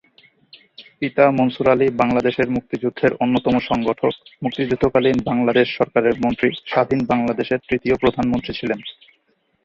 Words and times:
পিতা 0.99 1.25
মনসুর 1.31 1.67
আলী 1.69 1.87
বাংলাদেশের 1.93 2.47
মুক্তিযুদ্ধের 2.49 3.11
অন্যতম 3.19 3.55
সংগঠক, 3.69 4.13
মুক্তিযুদ্ধকালীন 4.43 5.17
বাংলাদেশ 5.25 5.67
সরকারের 5.77 6.15
মন্ত্রী, 6.25 6.49
স্বাধীন 6.67 7.01
বাংলাদেশের 7.05 7.59
তৃতীয় 7.69 7.95
প্রধানমন্ত্রী 7.97 8.51
ছিলেন। 8.53 8.79